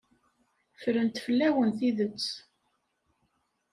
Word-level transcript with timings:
Ffrent 0.79 1.15
fell-awen 1.23 1.69
tidet. 1.79 2.25